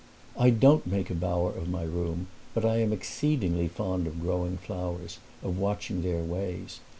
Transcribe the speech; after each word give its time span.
"I 0.35 0.49
don't 0.49 0.87
make 0.87 1.11
a 1.11 1.13
bower 1.13 1.51
of 1.51 1.69
my 1.69 1.83
room, 1.83 2.25
but 2.55 2.65
I 2.65 2.77
am 2.77 2.91
exceedingly 2.91 3.67
fond 3.67 4.07
of 4.07 4.19
growing 4.19 4.57
flowers, 4.57 5.19
of 5.43 5.59
watching 5.59 6.01
their 6.01 6.23
ways. 6.23 6.79